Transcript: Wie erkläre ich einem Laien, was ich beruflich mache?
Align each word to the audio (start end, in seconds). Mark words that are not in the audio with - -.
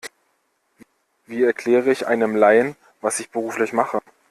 Wie 1.27 1.43
erkläre 1.43 1.91
ich 1.91 2.07
einem 2.07 2.35
Laien, 2.35 2.75
was 3.01 3.19
ich 3.19 3.29
beruflich 3.29 3.71
mache? 3.71 4.01